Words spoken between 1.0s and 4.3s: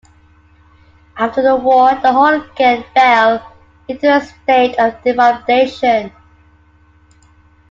After the war the hall again fell into a